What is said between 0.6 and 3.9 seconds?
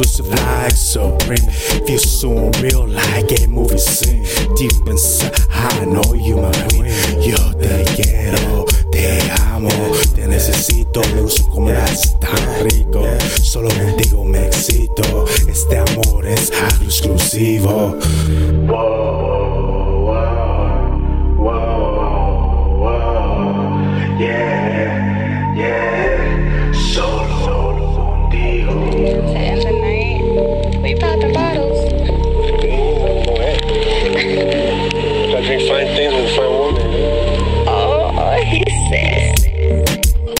Supreme. Feel so unreal like a movie